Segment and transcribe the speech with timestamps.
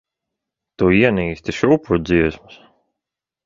[0.83, 2.61] Tu ienīsti šūpuļdziesmas.